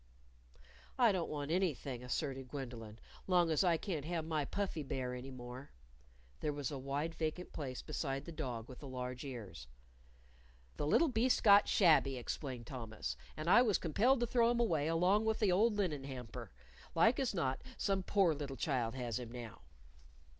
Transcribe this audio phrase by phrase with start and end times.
[0.97, 5.29] "I don't want anything," asserted Gwendolyn," long as I can't have my Puffy Bear any
[5.29, 5.69] more."
[6.39, 9.67] There was a wide vacant place beside the dog with the large ears.
[10.77, 14.87] "The little beast got shabby," explained Thomas, "and I was compelled to throw him away
[14.87, 16.51] along with the old linen hamper.
[16.95, 19.61] Like as not some poor little child has him now."